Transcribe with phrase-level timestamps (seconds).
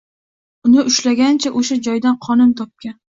[0.69, 2.97] Uni ushlagancha o‘sha joydan qo‘nim topgan.